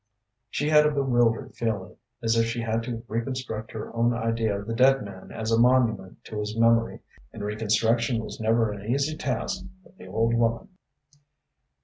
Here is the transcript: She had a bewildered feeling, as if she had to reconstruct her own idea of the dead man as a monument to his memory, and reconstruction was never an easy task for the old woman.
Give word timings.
She 0.49 0.67
had 0.69 0.87
a 0.87 0.91
bewildered 0.91 1.53
feeling, 1.53 1.95
as 2.23 2.35
if 2.35 2.47
she 2.47 2.61
had 2.61 2.81
to 2.85 3.03
reconstruct 3.07 3.71
her 3.73 3.95
own 3.95 4.15
idea 4.15 4.59
of 4.59 4.65
the 4.65 4.73
dead 4.73 5.03
man 5.03 5.31
as 5.31 5.51
a 5.51 5.59
monument 5.59 6.25
to 6.25 6.39
his 6.39 6.57
memory, 6.57 7.01
and 7.31 7.43
reconstruction 7.43 8.23
was 8.23 8.39
never 8.39 8.71
an 8.71 8.81
easy 8.83 9.15
task 9.15 9.63
for 9.83 9.91
the 9.99 10.07
old 10.07 10.33
woman. 10.33 10.69